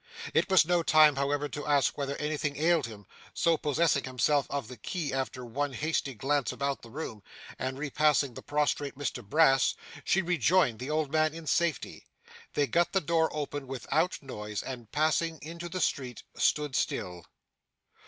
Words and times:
It 0.33 0.49
was 0.49 0.65
no 0.65 0.81
time, 0.81 1.15
however, 1.15 1.47
to 1.49 1.67
ask 1.67 1.95
whether 1.95 2.15
anything 2.15 2.55
ailed 2.57 2.87
him; 2.87 3.05
so, 3.35 3.55
possessing 3.55 4.03
herself 4.05 4.47
of 4.49 4.67
the 4.67 4.75
key 4.77 5.13
after 5.13 5.45
one 5.45 5.73
hasty 5.73 6.15
glance 6.15 6.51
about 6.51 6.81
the 6.81 6.89
room, 6.89 7.21
and 7.59 7.77
repassing 7.77 8.33
the 8.33 8.41
prostrate 8.41 8.95
Mr 8.97 9.23
Brass, 9.23 9.75
she 10.03 10.23
rejoined 10.23 10.79
the 10.79 10.89
old 10.89 11.11
man 11.11 11.35
in 11.35 11.45
safety. 11.45 12.07
They 12.55 12.65
got 12.65 12.93
the 12.93 12.99
door 13.01 13.29
open 13.31 13.67
without 13.67 14.17
noise, 14.23 14.63
and 14.63 14.91
passing 14.91 15.37
into 15.43 15.69
the 15.69 15.79
street, 15.81 16.23
stood 16.35 16.75
still. 16.75 17.23